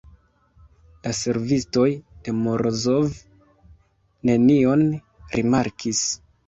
[1.07, 1.85] La servistoj
[2.29, 3.07] de Morozov
[4.31, 4.87] nenion
[5.39, 6.07] rimarkis.